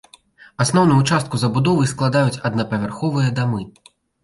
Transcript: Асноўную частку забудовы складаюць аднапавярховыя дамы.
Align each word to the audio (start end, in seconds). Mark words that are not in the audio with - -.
Асноўную 0.63 0.97
частку 1.11 1.41
забудовы 1.43 1.85
складаюць 1.93 2.41
аднапавярховыя 2.51 3.37
дамы. 3.39 3.61